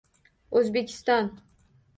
O'zbekiston 0.61 1.31